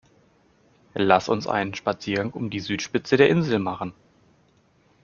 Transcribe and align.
Lass 0.95 1.29
uns 1.29 1.45
einen 1.45 1.75
Spaziergang 1.75 2.31
um 2.31 2.49
die 2.49 2.59
Südspitze 2.59 3.17
der 3.17 3.29
Insel 3.29 3.59
machen! 3.59 3.93